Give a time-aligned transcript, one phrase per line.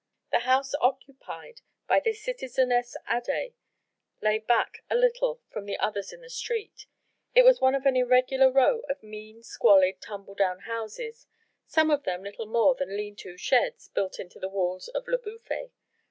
[0.31, 3.51] The house occupied by the citizeness Adet
[4.19, 6.87] lay back a little from the others in the street.
[7.35, 11.27] It was one of an irregular row of mean, squalid, tumble down houses,
[11.67, 15.19] some of them little more than lean to sheds built into the walls of Le
[15.19, 15.69] Bouffay.